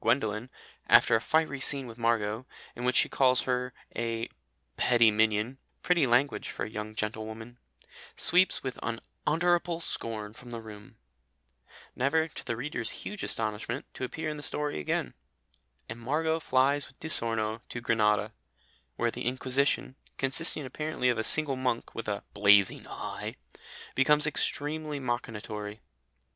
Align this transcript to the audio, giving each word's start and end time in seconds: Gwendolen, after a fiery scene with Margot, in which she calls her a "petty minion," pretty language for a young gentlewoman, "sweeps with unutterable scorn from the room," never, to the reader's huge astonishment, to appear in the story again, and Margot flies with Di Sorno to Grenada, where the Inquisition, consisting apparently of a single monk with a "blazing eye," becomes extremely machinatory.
Gwendolen, 0.00 0.48
after 0.86 1.16
a 1.16 1.20
fiery 1.20 1.58
scene 1.58 1.88
with 1.88 1.98
Margot, 1.98 2.46
in 2.76 2.84
which 2.84 2.94
she 2.94 3.08
calls 3.08 3.40
her 3.42 3.72
a 3.96 4.28
"petty 4.76 5.10
minion," 5.10 5.58
pretty 5.82 6.06
language 6.06 6.50
for 6.50 6.62
a 6.64 6.70
young 6.70 6.94
gentlewoman, 6.94 7.58
"sweeps 8.14 8.62
with 8.62 8.78
unutterable 8.80 9.80
scorn 9.80 10.34
from 10.34 10.50
the 10.52 10.60
room," 10.60 10.98
never, 11.96 12.28
to 12.28 12.44
the 12.44 12.54
reader's 12.54 12.92
huge 13.02 13.24
astonishment, 13.24 13.86
to 13.94 14.04
appear 14.04 14.30
in 14.30 14.36
the 14.36 14.42
story 14.44 14.78
again, 14.78 15.14
and 15.88 15.98
Margot 15.98 16.38
flies 16.38 16.86
with 16.86 17.00
Di 17.00 17.08
Sorno 17.08 17.60
to 17.68 17.80
Grenada, 17.80 18.32
where 18.94 19.10
the 19.10 19.26
Inquisition, 19.26 19.96
consisting 20.16 20.64
apparently 20.64 21.08
of 21.08 21.18
a 21.18 21.24
single 21.24 21.56
monk 21.56 21.92
with 21.92 22.06
a 22.06 22.22
"blazing 22.34 22.86
eye," 22.86 23.34
becomes 23.96 24.28
extremely 24.28 25.00
machinatory. 25.00 25.80